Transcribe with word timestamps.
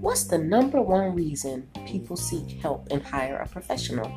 What's 0.00 0.24
the 0.24 0.38
number 0.38 0.80
one 0.80 1.12
reason 1.14 1.68
people 1.86 2.16
seek 2.16 2.60
help 2.60 2.86
and 2.92 3.02
hire 3.02 3.38
a 3.38 3.48
professional? 3.48 4.12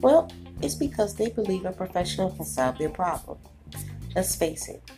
Well, 0.00 0.30
it's 0.62 0.76
because 0.76 1.16
they 1.16 1.30
believe 1.30 1.64
a 1.64 1.72
professional 1.72 2.30
can 2.30 2.44
solve 2.44 2.78
their 2.78 2.90
problem. 2.90 3.38
Let's 4.14 4.36
face 4.36 4.68
it, 4.68 4.88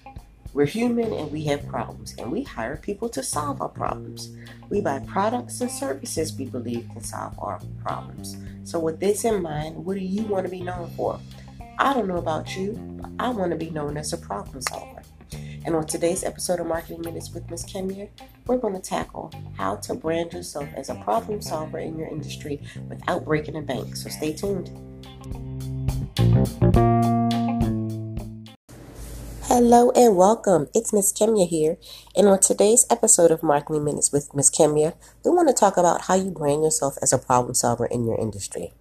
we're 0.53 0.67
human 0.67 1.15
and 1.15 1.33
we 1.33 1.45
have 1.45 1.67
problems, 1.67 2.15
and 2.19 2.31
we 2.31 2.43
hire 2.43 2.77
people 2.77 3.09
to 3.09 3.23
solve 3.23 3.63
our 3.63 3.71
problems. 3.71 4.37
We 4.69 4.83
buy 4.83 4.99
products 5.01 5.63
and 5.63 5.71
services 5.71 6.37
we 6.37 6.45
believe 6.45 6.91
can 6.93 7.03
solve 7.03 7.39
our 7.39 7.59
problems. 7.83 8.37
So, 8.65 8.79
with 8.79 9.01
this 9.01 9.25
in 9.25 9.41
mind, 9.41 9.77
what 9.77 9.95
do 9.95 10.05
you 10.05 10.25
want 10.25 10.45
to 10.45 10.51
be 10.51 10.61
known 10.61 10.91
for? 10.91 11.19
I 11.79 11.95
don't 11.95 12.09
know 12.09 12.17
about 12.17 12.55
you, 12.55 12.73
but 12.73 13.11
I 13.19 13.31
want 13.31 13.53
to 13.53 13.57
be 13.57 13.71
known 13.71 13.97
as 13.97 14.13
a 14.13 14.19
problem 14.19 14.61
solver. 14.61 14.98
And 15.69 15.77
on 15.77 15.85
today's 15.85 16.25
episode 16.25 16.61
of 16.61 16.67
Marketing 16.67 17.03
Minutes 17.03 17.35
with 17.35 17.51
Ms. 17.51 17.67
Kemia, 17.67 18.09
we're 18.47 18.57
going 18.57 18.73
to 18.73 18.81
tackle 18.81 19.31
how 19.59 19.77
to 19.77 19.93
brand 19.93 20.33
yourself 20.33 20.67
as 20.75 20.89
a 20.89 20.95
problem 20.95 21.43
solver 21.43 21.79
in 21.79 21.99
your 21.99 22.09
industry 22.09 22.63
without 22.89 23.27
breaking 23.27 23.53
the 23.53 23.61
bank. 23.61 23.95
So 23.95 24.09
stay 24.09 24.33
tuned. 24.33 24.71
Hello 29.43 29.91
and 29.91 30.17
welcome. 30.17 30.69
It's 30.75 30.95
Miss 30.95 31.13
Kemia 31.13 31.47
here. 31.47 31.77
And 32.17 32.29
on 32.29 32.41
today's 32.41 32.87
episode 32.89 33.31
of 33.31 33.43
Marketing 33.43 33.85
Minutes 33.85 34.11
with 34.11 34.35
Miss 34.35 34.51
Kemia, 34.51 34.95
we 35.23 35.31
want 35.31 35.49
to 35.49 35.55
talk 35.55 35.77
about 35.77 36.07
how 36.07 36.15
you 36.15 36.31
brand 36.31 36.63
yourself 36.63 36.97
as 37.03 37.13
a 37.13 37.19
problem 37.19 37.53
solver 37.53 37.85
in 37.85 38.07
your 38.07 38.19
industry. 38.19 38.73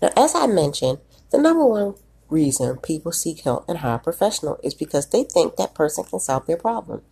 Now, 0.00 0.08
as 0.16 0.34
I 0.34 0.46
mentioned, 0.46 0.96
the 1.30 1.36
number 1.36 1.66
one 1.66 1.94
reason 2.32 2.78
people 2.78 3.12
seek 3.12 3.42
help 3.42 3.68
and 3.68 3.78
hire 3.78 3.96
a 3.96 3.98
professional 3.98 4.58
is 4.62 4.74
because 4.74 5.10
they 5.10 5.22
think 5.22 5.56
that 5.56 5.74
person 5.74 6.04
can 6.04 6.18
solve 6.18 6.46
their 6.46 6.56
problem. 6.56 7.02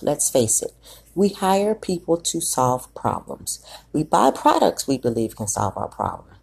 Let's 0.00 0.30
face 0.30 0.62
it, 0.62 0.72
we 1.14 1.30
hire 1.30 1.74
people 1.74 2.16
to 2.18 2.40
solve 2.40 2.94
problems. 2.94 3.64
We 3.92 4.04
buy 4.04 4.30
products 4.30 4.86
we 4.86 4.96
believe 4.96 5.36
can 5.36 5.48
solve 5.48 5.76
our 5.76 5.88
problem. 5.88 6.36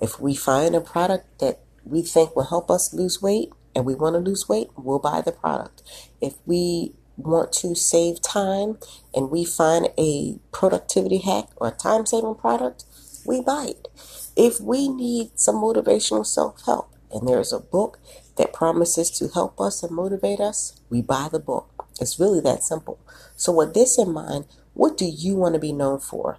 If 0.00 0.20
we 0.20 0.34
find 0.34 0.74
a 0.74 0.80
product 0.80 1.38
that 1.40 1.60
we 1.84 2.02
think 2.02 2.36
will 2.36 2.44
help 2.44 2.70
us 2.70 2.92
lose 2.92 3.22
weight 3.22 3.50
and 3.74 3.86
we 3.86 3.94
want 3.94 4.14
to 4.14 4.18
lose 4.20 4.48
weight, 4.48 4.68
we'll 4.76 4.98
buy 4.98 5.22
the 5.22 5.32
product. 5.32 5.82
If 6.20 6.34
we 6.44 6.92
want 7.16 7.52
to 7.52 7.74
save 7.74 8.20
time 8.20 8.78
and 9.14 9.30
we 9.30 9.44
find 9.44 9.88
a 9.98 10.38
productivity 10.52 11.18
hack 11.18 11.48
or 11.56 11.68
a 11.68 11.70
time 11.70 12.04
saving 12.04 12.34
product, 12.34 12.84
we 13.24 13.40
buy 13.40 13.68
it. 13.70 13.88
If 14.36 14.60
we 14.60 14.88
need 14.88 15.38
some 15.38 15.56
motivational 15.56 16.26
self 16.26 16.64
help 16.64 16.94
and 17.10 17.28
there's 17.28 17.52
a 17.52 17.60
book 17.60 17.98
that 18.36 18.52
promises 18.52 19.10
to 19.10 19.28
help 19.28 19.60
us 19.60 19.82
and 19.82 19.94
motivate 19.94 20.40
us, 20.40 20.80
we 20.88 21.02
buy 21.02 21.28
the 21.30 21.38
book. 21.38 21.86
It's 22.00 22.18
really 22.18 22.40
that 22.40 22.64
simple. 22.64 22.98
So, 23.36 23.52
with 23.52 23.74
this 23.74 23.98
in 23.98 24.12
mind, 24.12 24.46
what 24.74 24.96
do 24.96 25.04
you 25.04 25.36
want 25.36 25.54
to 25.54 25.60
be 25.60 25.72
known 25.72 26.00
for 26.00 26.38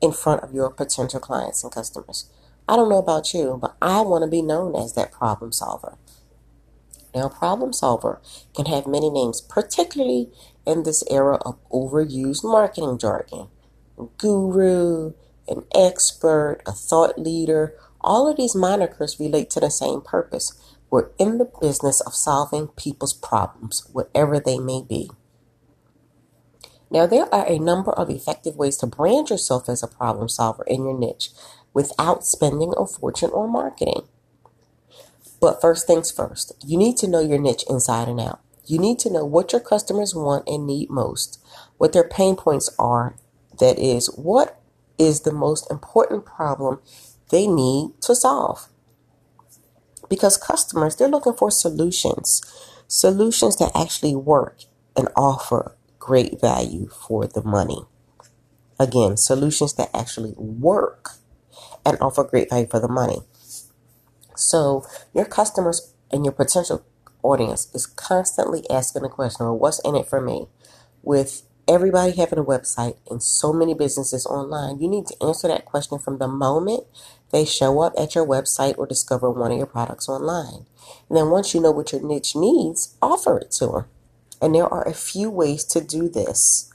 in 0.00 0.12
front 0.12 0.42
of 0.42 0.52
your 0.52 0.70
potential 0.70 1.20
clients 1.20 1.64
and 1.64 1.72
customers? 1.72 2.28
I 2.68 2.76
don't 2.76 2.90
know 2.90 2.98
about 2.98 3.32
you, 3.32 3.58
but 3.60 3.76
I 3.80 4.02
want 4.02 4.22
to 4.24 4.30
be 4.30 4.42
known 4.42 4.76
as 4.76 4.94
that 4.94 5.12
problem 5.12 5.52
solver. 5.52 5.96
Now, 7.14 7.28
problem 7.28 7.72
solver 7.72 8.20
can 8.54 8.66
have 8.66 8.86
many 8.86 9.10
names, 9.10 9.40
particularly 9.40 10.30
in 10.66 10.82
this 10.82 11.02
era 11.10 11.36
of 11.44 11.58
overused 11.70 12.44
marketing 12.44 12.98
jargon. 12.98 13.48
Guru, 14.18 15.12
an 15.52 15.64
expert, 15.74 16.60
a 16.66 16.72
thought 16.72 17.18
leader, 17.18 17.74
all 18.00 18.28
of 18.28 18.36
these 18.36 18.56
monikers 18.56 19.20
relate 19.20 19.50
to 19.50 19.60
the 19.60 19.70
same 19.70 20.00
purpose. 20.00 20.60
We're 20.90 21.10
in 21.18 21.38
the 21.38 21.50
business 21.60 22.00
of 22.00 22.14
solving 22.14 22.68
people's 22.68 23.14
problems, 23.14 23.88
whatever 23.92 24.40
they 24.40 24.58
may 24.58 24.82
be. 24.82 25.10
Now, 26.90 27.06
there 27.06 27.32
are 27.34 27.46
a 27.46 27.58
number 27.58 27.92
of 27.92 28.10
effective 28.10 28.56
ways 28.56 28.76
to 28.78 28.86
brand 28.86 29.30
yourself 29.30 29.68
as 29.68 29.82
a 29.82 29.88
problem 29.88 30.28
solver 30.28 30.64
in 30.64 30.84
your 30.84 30.98
niche 30.98 31.30
without 31.72 32.26
spending 32.26 32.74
a 32.76 32.86
fortune 32.86 33.30
on 33.30 33.50
marketing. 33.50 34.02
But 35.40 35.60
first 35.60 35.86
things 35.86 36.10
first, 36.10 36.52
you 36.64 36.76
need 36.76 36.98
to 36.98 37.08
know 37.08 37.20
your 37.20 37.38
niche 37.38 37.64
inside 37.68 38.08
and 38.08 38.20
out. 38.20 38.40
You 38.66 38.78
need 38.78 38.98
to 39.00 39.10
know 39.10 39.24
what 39.24 39.52
your 39.52 39.60
customers 39.60 40.14
want 40.14 40.46
and 40.46 40.66
need 40.66 40.90
most, 40.90 41.42
what 41.78 41.92
their 41.92 42.08
pain 42.08 42.36
points 42.36 42.70
are. 42.78 43.16
That 43.58 43.78
is, 43.78 44.06
what 44.16 44.61
is 45.02 45.20
the 45.20 45.32
most 45.32 45.70
important 45.70 46.24
problem 46.24 46.80
they 47.30 47.46
need 47.46 47.90
to 48.02 48.14
solve. 48.14 48.68
Because 50.08 50.36
customers, 50.36 50.96
they're 50.96 51.08
looking 51.08 51.34
for 51.34 51.50
solutions, 51.50 52.40
solutions 52.86 53.56
that 53.56 53.72
actually 53.74 54.14
work 54.14 54.60
and 54.96 55.08
offer 55.16 55.76
great 55.98 56.40
value 56.40 56.88
for 56.88 57.26
the 57.26 57.42
money. 57.42 57.82
Again, 58.78 59.16
solutions 59.16 59.74
that 59.74 59.90
actually 59.94 60.34
work 60.36 61.10
and 61.84 61.96
offer 62.00 62.24
great 62.24 62.50
value 62.50 62.66
for 62.66 62.80
the 62.80 62.88
money. 62.88 63.18
So, 64.34 64.84
your 65.14 65.24
customers 65.24 65.94
and 66.10 66.24
your 66.24 66.32
potential 66.32 66.84
audience 67.22 67.68
is 67.74 67.86
constantly 67.86 68.68
asking 68.70 69.02
the 69.02 69.08
question, 69.08 69.46
well, 69.46 69.58
what's 69.58 69.80
in 69.80 69.94
it 69.94 70.06
for 70.06 70.20
me? 70.20 70.48
With 71.02 71.42
everybody 71.68 72.12
having 72.12 72.38
a 72.38 72.44
website 72.44 72.96
and 73.10 73.22
so 73.22 73.52
many 73.52 73.74
businesses 73.74 74.26
online, 74.26 74.80
you 74.80 74.88
need 74.88 75.06
to 75.06 75.22
answer 75.22 75.48
that 75.48 75.64
question 75.64 75.98
from 75.98 76.18
the 76.18 76.28
moment 76.28 76.84
they 77.32 77.44
show 77.44 77.80
up 77.80 77.94
at 77.98 78.14
your 78.14 78.26
website 78.26 78.76
or 78.76 78.86
discover 78.86 79.30
one 79.30 79.52
of 79.52 79.58
your 79.58 79.66
products 79.66 80.08
online. 80.08 80.66
And 81.08 81.16
then 81.16 81.30
once 81.30 81.54
you 81.54 81.60
know 81.60 81.70
what 81.70 81.92
your 81.92 82.02
niche 82.02 82.36
needs, 82.36 82.94
offer 83.00 83.38
it 83.38 83.50
to 83.52 83.66
them. 83.66 83.84
And 84.40 84.54
there 84.54 84.66
are 84.66 84.86
a 84.86 84.94
few 84.94 85.30
ways 85.30 85.64
to 85.66 85.80
do 85.80 86.08
this 86.08 86.70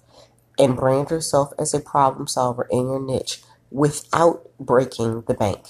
and 0.58 0.76
brand 0.76 1.12
yourself 1.12 1.54
as 1.60 1.74
a 1.74 1.80
problem 1.80 2.28
solver 2.28 2.68
in 2.72 2.88
your 2.88 3.00
niche 3.00 3.42
without 3.70 4.50
breaking 4.60 5.22
the 5.28 5.34
bank. 5.34 5.68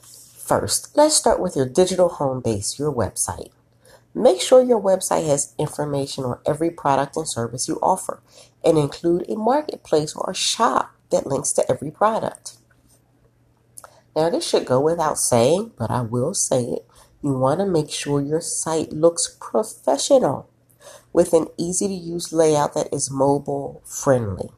First, 0.00 0.96
let's 0.96 1.14
start 1.14 1.40
with 1.40 1.56
your 1.56 1.68
digital 1.68 2.08
home 2.08 2.40
base, 2.40 2.78
your 2.78 2.92
website. 2.92 3.50
Make 4.14 4.40
sure 4.40 4.62
your 4.62 4.80
website 4.80 5.26
has 5.26 5.54
information 5.58 6.24
on 6.24 6.40
every 6.44 6.70
product 6.70 7.16
and 7.16 7.28
service 7.28 7.68
you 7.68 7.78
offer 7.80 8.22
and 8.64 8.76
include 8.76 9.28
a 9.28 9.36
marketplace 9.36 10.14
or 10.16 10.30
a 10.30 10.34
shop 10.34 10.92
that 11.10 11.26
links 11.26 11.52
to 11.52 11.70
every 11.70 11.90
product. 11.90 12.56
Now, 14.16 14.28
this 14.28 14.48
should 14.48 14.66
go 14.66 14.80
without 14.80 15.18
saying, 15.18 15.72
but 15.78 15.90
I 15.90 16.00
will 16.00 16.34
say 16.34 16.64
it. 16.64 16.86
You 17.22 17.34
want 17.34 17.60
to 17.60 17.66
make 17.66 17.90
sure 17.90 18.20
your 18.20 18.40
site 18.40 18.92
looks 18.92 19.36
professional 19.40 20.48
with 21.12 21.32
an 21.32 21.46
easy 21.56 21.86
to 21.86 21.94
use 21.94 22.32
layout 22.32 22.74
that 22.74 22.92
is 22.92 23.10
mobile 23.10 23.82
friendly. 23.84 24.50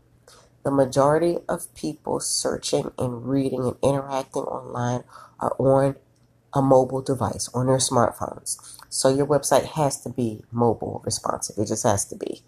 The 0.64 0.70
majority 0.70 1.38
of 1.48 1.74
people 1.74 2.20
searching 2.20 2.92
and 2.98 3.26
reading 3.28 3.64
and 3.64 3.76
interacting 3.82 4.42
online 4.42 5.02
are 5.40 5.54
on 5.58 5.96
a 6.54 6.62
mobile 6.62 7.02
device, 7.02 7.48
on 7.54 7.66
their 7.66 7.78
smartphones. 7.78 8.78
So 8.88 9.08
your 9.08 9.26
website 9.26 9.64
has 9.64 10.00
to 10.02 10.10
be 10.10 10.44
mobile 10.50 11.02
responsive. 11.04 11.56
It 11.58 11.68
just 11.68 11.84
has 11.84 12.04
to 12.06 12.16
be. 12.16 12.42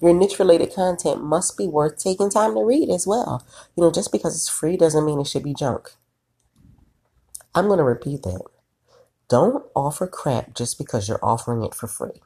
Your 0.00 0.14
niche 0.14 0.38
related 0.38 0.74
content 0.74 1.22
must 1.22 1.58
be 1.58 1.66
worth 1.66 1.98
taking 1.98 2.30
time 2.30 2.54
to 2.54 2.64
read 2.64 2.88
as 2.88 3.06
well. 3.06 3.46
You 3.76 3.82
know, 3.82 3.90
just 3.90 4.10
because 4.10 4.34
it's 4.34 4.48
free 4.48 4.76
doesn't 4.76 5.04
mean 5.04 5.20
it 5.20 5.26
should 5.26 5.44
be 5.44 5.52
junk. 5.52 5.90
I'm 7.54 7.66
going 7.66 7.78
to 7.78 7.84
repeat 7.84 8.22
that. 8.22 8.42
Don't 9.28 9.64
offer 9.76 10.06
crap 10.06 10.54
just 10.54 10.78
because 10.78 11.08
you're 11.08 11.24
offering 11.24 11.62
it 11.62 11.74
for 11.74 11.86
free. 11.86 12.22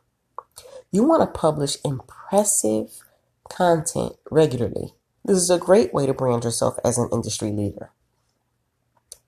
You 0.93 1.03
want 1.03 1.23
to 1.23 1.39
publish 1.39 1.77
impressive 1.85 3.01
content 3.49 4.15
regularly. 4.31 4.95
This 5.25 5.39
is 5.39 5.51
a 5.51 5.59
great 5.59 5.93
way 5.93 6.07
to 6.07 6.15
brand 6.15 6.45
yourself 6.45 6.79
as 6.85 6.99
an 6.99 7.09
industry 7.13 7.51
leader. 7.51 7.91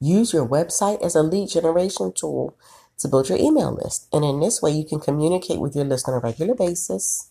Use 0.00 0.32
your 0.32 0.46
website 0.46 1.02
as 1.02 1.14
a 1.14 1.22
lead 1.22 1.48
generation 1.48 2.12
tool 2.12 2.56
to 2.98 3.08
build 3.08 3.28
your 3.28 3.38
email 3.38 3.72
list. 3.72 4.08
And 4.12 4.24
in 4.24 4.40
this 4.40 4.60
way, 4.60 4.70
you 4.70 4.84
can 4.84 5.00
communicate 5.00 5.60
with 5.60 5.74
your 5.74 5.84
list 5.84 6.08
on 6.08 6.14
a 6.14 6.18
regular 6.18 6.54
basis, 6.54 7.30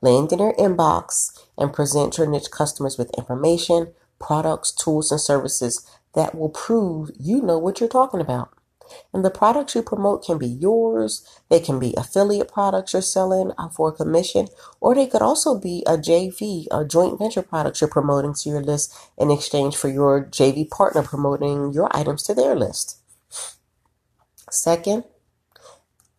land 0.00 0.32
in 0.32 0.38
their 0.38 0.54
inbox, 0.54 1.38
and 1.58 1.72
present 1.72 2.18
your 2.18 2.26
niche 2.26 2.50
customers 2.50 2.98
with 2.98 3.16
information, 3.18 3.92
products, 4.18 4.72
tools, 4.72 5.10
and 5.10 5.20
services 5.20 5.86
that 6.14 6.34
will 6.34 6.48
prove 6.48 7.10
you 7.18 7.42
know 7.42 7.58
what 7.58 7.80
you're 7.80 7.88
talking 7.88 8.20
about. 8.20 8.55
And 9.12 9.24
the 9.24 9.30
products 9.30 9.74
you 9.74 9.82
promote 9.82 10.24
can 10.24 10.38
be 10.38 10.46
yours. 10.46 11.26
They 11.50 11.60
can 11.60 11.78
be 11.78 11.94
affiliate 11.96 12.52
products 12.52 12.92
you're 12.92 13.02
selling 13.02 13.52
uh, 13.58 13.68
for 13.68 13.88
a 13.90 13.92
commission, 13.92 14.48
or 14.80 14.94
they 14.94 15.06
could 15.06 15.22
also 15.22 15.58
be 15.58 15.82
a 15.86 15.96
JV, 15.96 16.66
a 16.70 16.84
joint 16.84 17.18
venture 17.18 17.42
products 17.42 17.80
you're 17.80 17.90
promoting 17.90 18.34
to 18.34 18.48
your 18.48 18.62
list 18.62 18.94
in 19.18 19.30
exchange 19.30 19.76
for 19.76 19.88
your 19.88 20.24
JV 20.24 20.68
partner 20.70 21.02
promoting 21.02 21.72
your 21.72 21.88
items 21.96 22.22
to 22.24 22.34
their 22.34 22.54
list. 22.54 23.00
Second, 24.50 25.04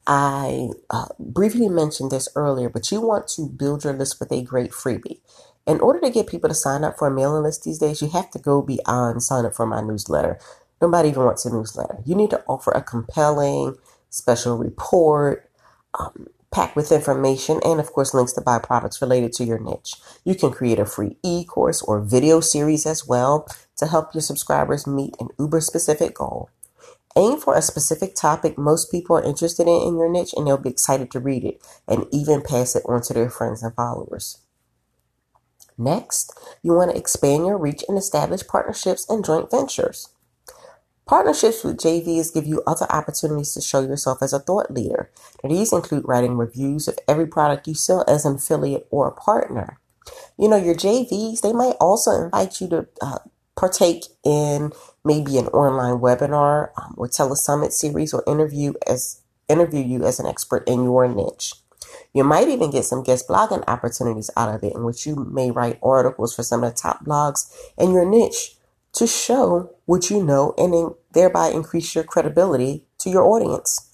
I 0.05 0.69
uh, 0.89 1.07
briefly 1.19 1.69
mentioned 1.69 2.11
this 2.11 2.29
earlier, 2.35 2.69
but 2.69 2.91
you 2.91 3.01
want 3.01 3.27
to 3.29 3.47
build 3.47 3.83
your 3.83 3.93
list 3.93 4.19
with 4.19 4.31
a 4.31 4.41
great 4.41 4.71
freebie. 4.71 5.19
In 5.65 5.81
order 5.81 5.99
to 5.99 6.09
get 6.09 6.27
people 6.27 6.47
to 6.49 6.55
sign 6.55 6.85
up 6.85 6.97
for 6.97 7.07
a 7.07 7.11
mailing 7.11 7.43
list 7.43 7.65
these 7.65 7.79
days, 7.79 8.01
you 8.01 8.09
have 8.09 8.31
to 8.31 8.39
go 8.39 8.61
beyond 8.61 9.21
sign 9.21 9.45
up 9.45 9.53
for 9.53 9.65
my 9.65 9.81
newsletter. 9.81 10.39
Nobody 10.81 11.09
even 11.09 11.23
wants 11.23 11.45
a 11.45 11.51
newsletter. 11.51 11.99
You 12.05 12.15
need 12.15 12.29
to 12.31 12.43
offer 12.47 12.71
a 12.71 12.81
compelling 12.81 13.75
special 14.09 14.57
report, 14.57 15.49
um, 15.97 16.27
packed 16.51 16.75
with 16.75 16.91
information 16.91 17.59
and, 17.63 17.79
of 17.79 17.91
course, 17.91 18.13
links 18.13 18.33
to 18.33 18.41
buy 18.41 18.59
products 18.59 19.01
related 19.01 19.33
to 19.33 19.43
your 19.43 19.59
niche. 19.59 19.93
You 20.23 20.35
can 20.35 20.51
create 20.51 20.79
a 20.79 20.85
free 20.85 21.17
e 21.23 21.43
course 21.43 21.81
or 21.81 21.99
video 22.01 22.39
series 22.39 22.85
as 22.85 23.07
well 23.07 23.47
to 23.77 23.87
help 23.87 24.13
your 24.13 24.21
subscribers 24.21 24.87
meet 24.87 25.15
an 25.19 25.29
uber 25.39 25.61
specific 25.61 26.15
goal. 26.15 26.49
Aim 27.15 27.39
for 27.39 27.55
a 27.55 27.61
specific 27.63 28.13
topic 28.13 28.57
most 28.57 28.91
people 28.91 29.17
are 29.17 29.23
interested 29.23 29.67
in 29.67 29.81
in 29.81 29.97
your 29.97 30.09
niche 30.09 30.33
and 30.37 30.45
they'll 30.45 30.57
be 30.57 30.69
excited 30.69 31.09
to 31.11 31.19
read 31.19 31.43
it 31.43 31.59
and 31.87 32.05
even 32.11 32.43
pass 32.43 32.75
it 32.75 32.83
on 32.85 33.01
to 33.01 33.13
their 33.13 33.29
friends 33.29 33.63
and 33.63 33.73
followers. 33.73 34.37
Next, 35.77 36.31
you 36.63 36.73
want 36.73 36.91
to 36.91 36.97
expand 36.97 37.45
your 37.45 37.57
reach 37.57 37.83
and 37.87 37.97
establish 37.97 38.47
partnerships 38.47 39.07
and 39.09 39.25
joint 39.25 39.51
ventures. 39.51 40.09
Partnerships 41.07 41.63
with 41.63 41.77
JVs 41.77 42.33
give 42.33 42.45
you 42.45 42.61
other 42.67 42.85
opportunities 42.89 43.53
to 43.53 43.61
show 43.61 43.79
yourself 43.79 44.21
as 44.21 44.33
a 44.33 44.39
thought 44.39 44.69
leader. 44.69 45.09
These 45.41 45.71
include 45.71 46.05
writing 46.05 46.35
reviews 46.35 46.89
of 46.89 46.99
every 47.07 47.27
product 47.27 47.65
you 47.65 47.75
sell 47.75 48.03
as 48.09 48.25
an 48.25 48.35
affiliate 48.35 48.87
or 48.91 49.07
a 49.07 49.13
partner. 49.13 49.79
You 50.37 50.49
know, 50.49 50.57
your 50.57 50.75
JVs, 50.75 51.41
they 51.41 51.53
might 51.53 51.75
also 51.79 52.11
invite 52.11 52.59
you 52.59 52.67
to 52.69 52.87
uh, 53.01 53.19
partake 53.55 54.05
in 54.25 54.73
maybe 55.05 55.37
an 55.37 55.47
online 55.47 56.01
webinar 56.01 56.71
um, 56.77 56.95
or 56.97 57.07
telesummit 57.07 57.71
series 57.71 58.13
or 58.13 58.23
interview 58.27 58.73
as 58.85 59.21
interview 59.47 59.81
you 59.81 60.03
as 60.03 60.19
an 60.19 60.27
expert 60.27 60.67
in 60.67 60.83
your 60.83 61.07
niche. 61.07 61.53
You 62.13 62.25
might 62.25 62.49
even 62.49 62.69
get 62.69 62.83
some 62.83 63.03
guest 63.03 63.29
blogging 63.29 63.63
opportunities 63.65 64.29
out 64.35 64.53
of 64.53 64.61
it 64.61 64.73
in 64.73 64.83
which 64.83 65.05
you 65.05 65.15
may 65.15 65.51
write 65.51 65.79
articles 65.81 66.35
for 66.35 66.43
some 66.43 66.65
of 66.65 66.73
the 66.73 66.77
top 66.77 67.05
blogs 67.05 67.49
in 67.77 67.91
your 67.91 68.05
niche 68.05 68.56
to 68.97 69.07
show 69.07 69.75
what 69.85 70.09
you 70.09 70.23
know 70.23 70.53
and 70.57 70.73
in, 70.73 70.95
thereby 71.13 71.49
increase 71.49 71.93
your 71.93 72.03
credibility 72.03 72.83
to 72.99 73.09
your 73.09 73.23
audience. 73.23 73.91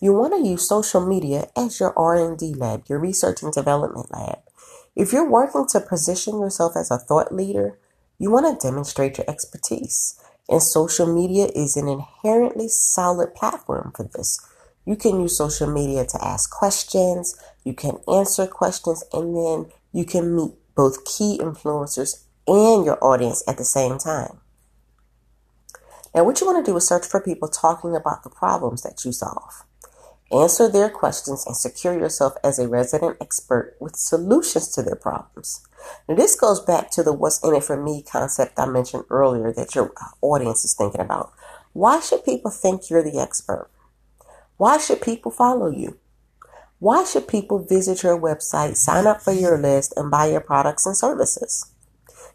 You 0.00 0.14
want 0.14 0.32
to 0.34 0.48
use 0.48 0.66
social 0.66 1.06
media 1.06 1.48
as 1.56 1.78
your 1.78 1.96
R&D 1.96 2.54
lab, 2.54 2.84
your 2.88 2.98
research 2.98 3.42
and 3.42 3.52
development 3.52 4.10
lab. 4.10 4.38
If 4.96 5.12
you're 5.12 5.28
working 5.28 5.66
to 5.68 5.80
position 5.80 6.40
yourself 6.40 6.72
as 6.76 6.90
a 6.90 6.98
thought 6.98 7.32
leader, 7.32 7.78
you 8.18 8.30
want 8.30 8.58
to 8.58 8.66
demonstrate 8.66 9.18
your 9.18 9.28
expertise. 9.28 10.18
And 10.48 10.62
social 10.62 11.06
media 11.06 11.48
is 11.54 11.76
an 11.76 11.88
inherently 11.88 12.68
solid 12.68 13.34
platform 13.34 13.92
for 13.94 14.04
this. 14.04 14.40
You 14.84 14.96
can 14.96 15.20
use 15.20 15.36
social 15.36 15.70
media 15.70 16.04
to 16.06 16.24
ask 16.24 16.50
questions, 16.50 17.36
you 17.64 17.74
can 17.74 17.98
answer 18.12 18.46
questions, 18.46 19.04
and 19.12 19.36
then 19.36 19.72
you 19.92 20.04
can 20.04 20.34
meet 20.34 20.52
both 20.74 21.04
key 21.04 21.38
influencers 21.40 22.24
and 22.46 22.84
your 22.84 23.02
audience 23.02 23.42
at 23.46 23.58
the 23.58 23.64
same 23.64 23.98
time. 23.98 24.40
Now, 26.14 26.24
what 26.24 26.40
you 26.40 26.46
want 26.46 26.64
to 26.64 26.70
do 26.70 26.76
is 26.76 26.86
search 26.86 27.06
for 27.06 27.20
people 27.20 27.48
talking 27.48 27.96
about 27.96 28.22
the 28.22 28.30
problems 28.30 28.82
that 28.82 29.04
you 29.04 29.12
solve. 29.12 29.64
Answer 30.30 30.68
their 30.68 30.88
questions 30.88 31.46
and 31.46 31.56
secure 31.56 31.98
yourself 31.98 32.34
as 32.42 32.58
a 32.58 32.68
resident 32.68 33.18
expert 33.20 33.76
with 33.80 33.96
solutions 33.96 34.68
to 34.68 34.82
their 34.82 34.96
problems. 34.96 35.66
Now, 36.08 36.14
this 36.14 36.36
goes 36.36 36.60
back 36.60 36.90
to 36.92 37.02
the 37.02 37.12
what's 37.12 37.42
in 37.42 37.54
it 37.54 37.64
for 37.64 37.82
me 37.82 38.02
concept 38.02 38.58
I 38.58 38.66
mentioned 38.66 39.04
earlier 39.10 39.52
that 39.52 39.74
your 39.74 39.92
audience 40.20 40.64
is 40.64 40.74
thinking 40.74 41.00
about. 41.00 41.32
Why 41.72 42.00
should 42.00 42.24
people 42.24 42.50
think 42.50 42.90
you're 42.90 43.02
the 43.02 43.18
expert? 43.18 43.70
Why 44.56 44.78
should 44.78 45.00
people 45.00 45.30
follow 45.30 45.70
you? 45.70 45.98
Why 46.78 47.04
should 47.04 47.28
people 47.28 47.58
visit 47.58 48.02
your 48.02 48.18
website, 48.18 48.76
sign 48.76 49.06
up 49.06 49.22
for 49.22 49.32
your 49.32 49.56
list, 49.56 49.94
and 49.96 50.10
buy 50.10 50.26
your 50.26 50.40
products 50.40 50.84
and 50.84 50.96
services? 50.96 51.71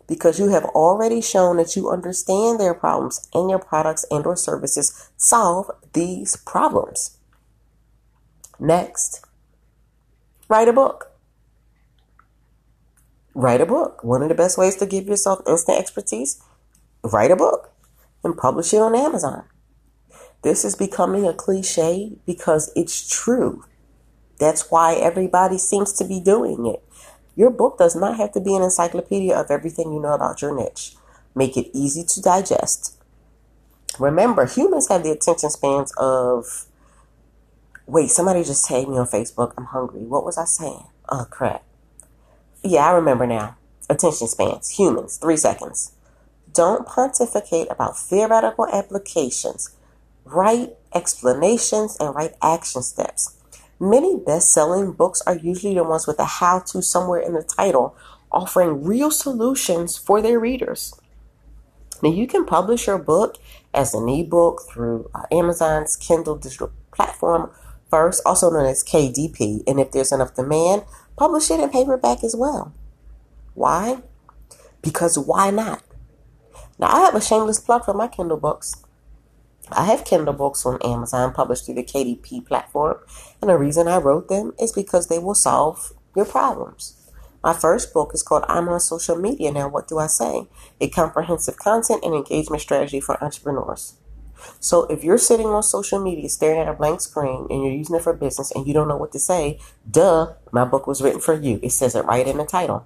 Because 0.08 0.40
you 0.40 0.50
have 0.50 0.66
already 0.66 1.22
shown 1.22 1.58
that 1.58 1.76
you 1.76 1.90
understand 1.90 2.60
their 2.60 2.74
problems 2.74 3.28
and 3.34 3.50
your 3.50 3.60
products 3.60 4.06
and 4.10 4.26
or 4.26 4.38
services 4.38 5.10
solve 5.18 5.70
these 5.94 6.38
problems. 6.38 7.18
Next, 8.60 9.26
write 10.48 10.68
a 10.68 10.74
book. 10.74 11.12
Write 13.34 13.62
a 13.62 13.66
book. 13.66 14.04
One 14.04 14.24
of 14.24 14.30
the 14.30 14.36
best 14.36 14.58
ways 14.58 14.78
to 14.78 14.86
give 14.86 15.08
yourself 15.08 15.42
instant 15.48 15.78
expertise, 15.78 16.42
write 17.04 17.32
a 17.32 17.36
book 17.36 17.72
and 18.24 18.36
publish 18.36 18.74
it 18.74 18.82
on 18.82 18.96
Amazon. 18.96 19.44
This 20.42 20.64
is 20.64 20.76
becoming 20.76 21.28
a 21.28 21.34
cliche 21.34 22.14
because 22.26 22.72
it's 22.76 23.08
true. 23.08 23.66
That's 24.40 24.70
why 24.72 24.96
everybody 24.96 25.58
seems 25.58 25.94
to 25.94 26.06
be 26.06 26.20
doing 26.20 26.66
it. 26.66 26.84
Your 27.38 27.50
book 27.50 27.78
does 27.78 27.96
not 27.96 28.18
have 28.18 28.34
to 28.34 28.42
be 28.42 28.54
an 28.56 28.64
encyclopedia 28.64 29.34
of 29.34 29.50
everything 29.50 29.94
you 29.94 30.02
know 30.02 30.12
about 30.12 30.42
your 30.42 30.54
niche. 30.54 30.96
Make 31.34 31.56
it 31.56 31.70
easy 31.72 32.04
to 32.04 32.22
digest. 32.22 33.02
Remember, 33.98 34.46
humans 34.46 34.90
have 34.90 35.04
the 35.04 35.12
attention 35.12 35.50
spans 35.50 35.94
of. 35.98 36.66
Wait, 37.86 38.10
somebody 38.10 38.44
just 38.44 38.66
tagged 38.66 38.90
me 38.90 38.98
on 38.98 39.08
Facebook. 39.08 39.54
I'm 39.58 39.66
hungry. 39.66 40.02
What 40.02 40.26
was 40.26 40.38
I 40.38 40.44
saying? 40.44 40.84
Oh, 41.08 41.26
crap. 41.30 41.64
Yeah, 42.62 42.86
I 42.86 42.92
remember 42.92 43.26
now. 43.26 43.56
Attention 43.90 44.28
spans. 44.28 44.72
Humans. 44.72 45.16
Three 45.16 45.38
seconds. 45.38 45.94
Don't 46.52 46.86
pontificate 46.86 47.68
about 47.72 47.98
theoretical 47.98 48.68
applications 48.68 49.78
write 50.28 50.76
explanations, 50.94 51.98
and 52.00 52.14
write 52.16 52.34
action 52.42 52.82
steps. 52.82 53.37
Many 53.80 54.18
best 54.18 54.52
selling 54.52 54.94
books 54.94 55.22
are 55.28 55.38
usually 55.38 55.76
the 55.76 55.84
ones 55.84 56.08
with 56.08 56.20
a 56.20 56.26
how 56.26 56.60
to 56.60 56.82
somewhere 56.82 57.20
in 57.20 57.34
the 57.34 57.44
title, 57.44 57.96
offering 58.32 58.84
real 58.84 59.12
solutions 59.12 59.98
for 59.98 60.22
their 60.22 60.40
readers. 60.40 61.00
Now, 62.02 62.10
you 62.10 62.28
can 62.28 62.46
publish 62.46 62.88
your 62.88 62.98
book 62.98 63.38
as 63.74 63.94
an 63.94 64.10
ebook 64.10 64.64
through 64.70 65.10
uh, 65.14 65.24
Amazon's 65.32 65.96
Kindle 65.96 66.36
digital 66.36 66.72
platform 66.92 67.52
first, 67.90 68.22
also 68.26 68.50
known 68.50 68.66
as 68.66 68.84
KDP. 68.84 69.64
And 69.68 69.80
if 69.80 69.92
there's 69.92 70.12
enough 70.12 70.36
demand, 70.36 70.84
publish 71.16 71.50
it 71.52 71.60
in 71.60 71.70
paperback 71.70 72.24
as 72.24 72.36
well. 72.36 72.74
Why? 73.54 74.02
Because 74.82 75.18
why 75.18 75.50
not? 75.52 75.84
Now, 76.80 76.88
I 76.88 77.00
have 77.02 77.16
a 77.16 77.22
shameless 77.22 77.60
plug 77.60 77.86
for 77.86 77.94
my 77.94 78.08
Kindle 78.08 78.38
books. 78.38 78.76
I 79.72 79.86
have 79.86 80.06
Kindle 80.06 80.34
books 80.34 80.66
on 80.66 80.82
Amazon 80.82 81.34
published 81.34 81.66
through 81.66 81.76
the 81.76 81.84
KDP 81.84 82.46
platform, 82.46 82.98
and 83.42 83.50
the 83.50 83.58
reason 83.58 83.88
I 83.88 83.98
wrote 83.98 84.30
them 84.30 84.54
is 84.60 84.72
because 84.72 85.08
they 85.08 85.20
will 85.20 85.36
solve 85.36 85.94
your 86.16 86.26
problems. 86.26 86.94
My 87.44 87.54
first 87.54 87.94
book 87.94 88.12
is 88.14 88.24
called 88.24 88.46
I'm 88.48 88.68
on 88.70 88.80
Social 88.80 89.16
Media 89.16 89.52
Now 89.52 89.68
What 89.68 89.88
Do 89.88 90.00
I 90.00 90.08
Say? 90.08 90.48
A 90.82 90.90
comprehensive 90.90 91.58
content 91.58 92.04
and 92.04 92.14
engagement 92.14 92.62
strategy 92.62 93.00
for 93.00 93.22
entrepreneurs. 93.24 93.96
So 94.60 94.84
if 94.86 95.04
you're 95.04 95.18
sitting 95.18 95.48
on 95.48 95.64
social 95.64 96.00
media 96.00 96.30
staring 96.30 96.60
at 96.60 96.68
a 96.68 96.74
blank 96.74 97.02
screen 97.02 97.48
and 97.50 97.64
you're 97.64 97.74
using 97.74 97.96
it 97.96 98.04
for 98.04 98.14
business 98.14 98.52
and 98.52 98.68
you 98.68 98.74
don't 98.74 98.88
know 98.88 98.98
what 98.98 99.12
to 99.14 99.20
say, 99.20 99.60
duh, 99.90 100.34
my 100.52 100.66
book 100.66 100.88
was 100.88 101.02
written 101.02 101.20
for 101.20 101.34
you. 101.34 101.60
It 101.64 101.72
says 101.72 101.96
it 101.96 102.06
right 102.06 102.28
in 102.28 102.38
the 102.38 102.46
title. 102.46 102.86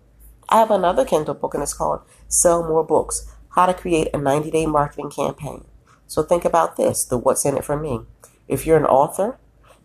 I 0.49 0.59
have 0.59 0.71
another 0.71 1.05
Kindle 1.05 1.33
book 1.33 1.53
and 1.53 1.63
it's 1.63 1.73
called 1.73 2.01
Sell 2.27 2.63
More 2.67 2.83
Books 2.83 3.29
How 3.55 3.65
to 3.65 3.73
Create 3.73 4.09
a 4.13 4.17
90 4.17 4.51
Day 4.51 4.65
Marketing 4.65 5.09
Campaign. 5.09 5.65
So 6.11 6.23
think 6.23 6.43
about 6.43 6.75
this 6.75 7.05
the 7.05 7.17
what's 7.17 7.45
in 7.45 7.55
it 7.55 7.63
for 7.63 7.79
me. 7.79 8.01
If 8.49 8.65
you're 8.65 8.75
an 8.75 8.83
author 8.83 9.37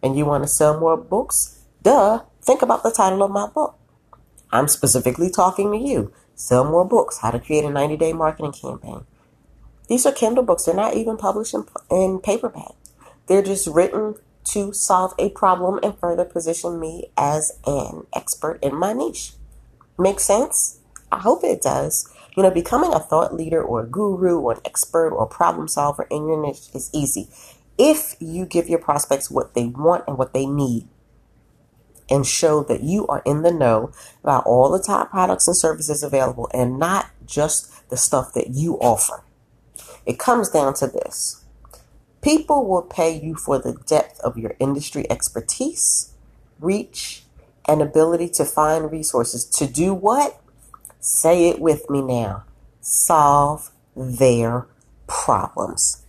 and 0.02 0.18
you 0.18 0.26
want 0.26 0.42
to 0.42 0.48
sell 0.48 0.76
more 0.76 0.96
books, 0.96 1.60
duh, 1.84 2.24
think 2.42 2.62
about 2.62 2.82
the 2.82 2.90
title 2.90 3.22
of 3.22 3.30
my 3.30 3.46
book. 3.46 3.78
I'm 4.50 4.66
specifically 4.66 5.30
talking 5.30 5.70
to 5.70 5.78
you. 5.78 6.12
Sell 6.34 6.64
more 6.64 6.84
books, 6.84 7.18
how 7.18 7.30
to 7.30 7.38
create 7.38 7.64
a 7.64 7.70
90 7.70 7.96
day 7.96 8.12
marketing 8.12 8.50
campaign. 8.50 9.04
These 9.88 10.04
are 10.04 10.10
Kindle 10.10 10.42
books. 10.42 10.64
They're 10.64 10.74
not 10.74 10.96
even 10.96 11.16
published 11.16 11.54
in, 11.54 11.64
in 11.92 12.18
paperback. 12.18 12.74
They're 13.28 13.40
just 13.40 13.68
written 13.68 14.16
to 14.46 14.72
solve 14.72 15.14
a 15.20 15.28
problem 15.28 15.78
and 15.84 15.96
further 15.96 16.24
position 16.24 16.80
me 16.80 17.04
as 17.16 17.56
an 17.64 18.04
expert 18.12 18.58
in 18.64 18.74
my 18.74 18.92
niche. 18.92 19.34
Make 19.96 20.18
sense? 20.18 20.80
I 21.12 21.20
hope 21.20 21.44
it 21.44 21.62
does. 21.62 22.12
You 22.36 22.42
know, 22.42 22.50
becoming 22.50 22.92
a 22.92 23.00
thought 23.00 23.34
leader 23.34 23.62
or 23.62 23.82
a 23.82 23.86
guru 23.86 24.38
or 24.38 24.52
an 24.52 24.60
expert 24.64 25.10
or 25.10 25.24
a 25.24 25.28
problem 25.28 25.68
solver 25.68 26.06
in 26.10 26.28
your 26.28 26.40
niche 26.40 26.68
is 26.74 26.90
easy 26.92 27.28
if 27.78 28.14
you 28.20 28.46
give 28.46 28.68
your 28.68 28.78
prospects 28.78 29.30
what 29.30 29.54
they 29.54 29.66
want 29.66 30.04
and 30.06 30.18
what 30.18 30.34
they 30.34 30.46
need 30.46 30.86
and 32.08 32.26
show 32.26 32.62
that 32.62 32.82
you 32.82 33.06
are 33.08 33.22
in 33.24 33.42
the 33.42 33.50
know 33.50 33.90
about 34.22 34.44
all 34.46 34.70
the 34.70 34.82
top 34.82 35.10
products 35.10 35.48
and 35.48 35.56
services 35.56 36.02
available 36.02 36.48
and 36.52 36.78
not 36.78 37.10
just 37.26 37.88
the 37.90 37.96
stuff 37.96 38.32
that 38.34 38.50
you 38.50 38.74
offer. 38.76 39.24
It 40.04 40.18
comes 40.18 40.48
down 40.48 40.74
to 40.74 40.86
this 40.86 41.42
people 42.22 42.66
will 42.66 42.82
pay 42.82 43.16
you 43.16 43.36
for 43.36 43.58
the 43.58 43.74
depth 43.86 44.18
of 44.20 44.36
your 44.36 44.56
industry 44.58 45.08
expertise, 45.10 46.12
reach, 46.58 47.22
and 47.68 47.80
ability 47.80 48.28
to 48.28 48.44
find 48.44 48.90
resources 48.90 49.44
to 49.44 49.66
do 49.66 49.94
what? 49.94 50.40
Say 51.08 51.48
it 51.50 51.60
with 51.60 51.88
me 51.88 52.02
now. 52.02 52.42
Solve 52.80 53.70
their 53.94 54.66
problems. 55.06 56.02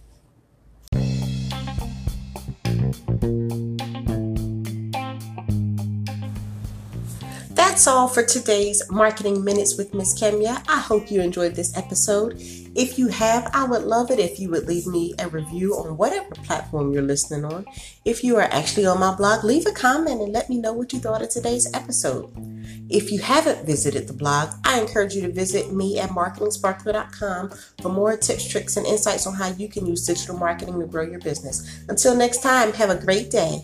That's 7.51 7.86
all 7.86 8.08
for 8.08 8.24
today's 8.24 8.82
Marketing 8.89 9.44
Minutes 9.44 9.77
with 9.77 9.94
Miss 9.94 10.20
Kemya. 10.20 10.66
I 10.68 10.80
hope 10.80 11.12
you 11.12 11.22
enjoyed 11.22 11.54
this 11.54 11.77
episode. 11.77 12.34
If 12.74 12.98
you 12.98 13.10
have, 13.10 13.51
I 13.54 13.66
would 13.66 13.84
love 13.84 14.10
it 14.10 14.18
if 14.18 14.39
you 14.39 14.50
would 14.50 14.66
leave 14.66 14.88
me 14.88 15.13
a 15.20 15.27
review 15.30 15.75
on 15.75 15.96
whatever 15.96 16.34
platform 16.44 16.92
you're 16.92 17.04
listening 17.04 17.46
on. 17.46 17.68
If 18.04 18.24
you 18.24 18.36
are 18.38 18.50
actually 18.50 18.88
on 18.88 19.00
my 19.00 19.13
blog, 19.13 19.44
leave 19.44 19.68
a 19.68 19.72
comment 19.72 20.22
and 20.22 20.34
let 20.34 20.50
me 20.50 20.58
know 20.58 20.74
what 20.74 20.92
you 20.92 20.98
thought 21.00 21.22
of 21.22 21.30
today's 21.30 21.72
episode. 21.75 22.34
If 22.89 23.12
you 23.12 23.20
haven't 23.20 23.65
visited 23.65 24.08
the 24.08 24.13
blog, 24.13 24.50
I 24.63 24.79
encourage 24.79 25.13
you 25.13 25.22
to 25.22 25.32
visit 25.32 25.74
me 25.74 26.00
at 26.00 26.10
marketingsparkler.com 26.10 27.51
for 27.82 27.89
more 27.89 28.15
tips, 28.15 28.48
tricks, 28.48 28.77
and 28.77 28.86
insights 28.86 29.27
on 29.27 29.36
how 29.36 29.50
you 29.50 29.67
can 29.67 29.86
use 29.86 30.06
digital 30.06 30.38
marketing 30.38 30.79
to 30.79 30.86
grow 30.86 31.03
your 31.03 31.20
business. 31.20 31.84
Until 31.89 32.15
next 32.15 32.41
time, 32.41 32.72
have 32.74 32.89
a 32.89 32.96
great 32.96 33.29
day. 33.29 33.63